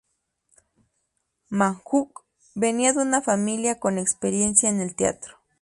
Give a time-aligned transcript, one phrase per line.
[1.51, 2.11] McHugh
[2.55, 5.37] venía de una familia con experiencia en el teatro.